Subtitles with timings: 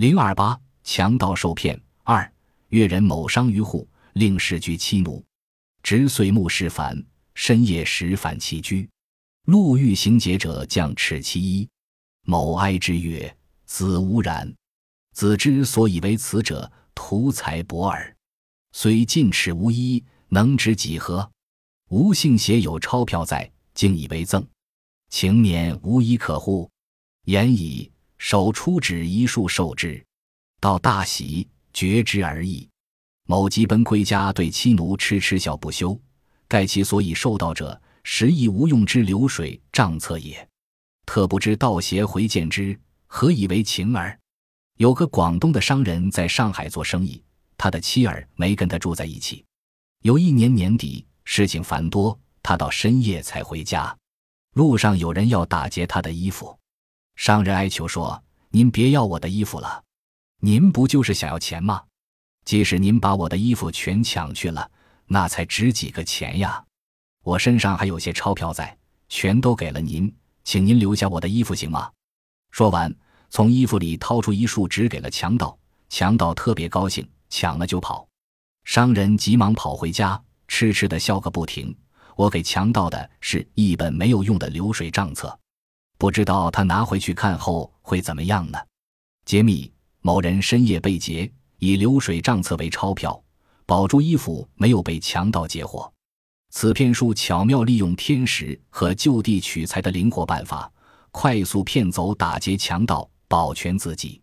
[0.00, 2.32] 零二八强盗受骗二
[2.68, 5.22] 越人某商于户，令士居妻奴，
[5.82, 8.88] 直岁暮时返，深夜时反其居。
[9.44, 11.68] 路遇行劫者，将赤其衣。
[12.22, 13.36] 某哀之曰
[13.66, 14.50] ：“子无然。”
[15.12, 18.16] 子之所以为此者，图财博耳。
[18.72, 21.30] 虽尽齿无衣，能值几何？
[21.90, 24.42] 吾幸携有钞票在，竟以为赠。
[25.10, 26.70] 情年无衣可乎？
[27.26, 30.04] 言已，手出纸一束受之。
[30.60, 32.68] 到大喜，觉之而已。
[33.26, 35.98] 某即奔归家，对妻奴痴痴笑不休。
[36.46, 40.46] 盖其所以受道者，实亦无用之流水账册也。
[41.06, 44.16] 特不知道邪回见之，何以为情耳？
[44.76, 47.22] 有个广东的商人在上海做生意，
[47.56, 49.42] 他的妻儿没跟他住在一起。
[50.02, 53.96] 有一年年底，事情繁多，他到深夜才回家。
[54.54, 56.58] 路上有人要打劫他的衣服，
[57.20, 59.84] 商人哀求说：“您别要我的衣服了，
[60.40, 61.82] 您不就是想要钱吗？
[62.46, 64.70] 即使您把我的衣服全抢去了，
[65.04, 66.64] 那才值几个钱呀！
[67.22, 68.74] 我身上还有些钞票在，
[69.10, 70.10] 全都给了您，
[70.44, 71.90] 请您留下我的衣服行吗？”
[72.50, 72.90] 说完。
[73.28, 75.56] 从衣服里掏出一束纸给了强盗，
[75.90, 78.08] 强盗特别高兴，抢了就跑。
[78.64, 81.76] 商人急忙跑回家，痴痴的笑个不停。
[82.16, 85.38] 我给强盗的是一本没有用的流水账册，
[86.00, 88.58] 不知道他拿回去看后会怎么样呢？
[89.26, 89.70] 揭秘：
[90.00, 93.22] 某人深夜被劫，以流水账册为钞票，
[93.66, 95.92] 保住衣服没有被强盗劫获。
[96.48, 100.72] 此骗术巧妙利用天时和就地取材的灵活办法，
[101.10, 103.06] 快速骗走打劫强盗。
[103.28, 104.20] 保全自己。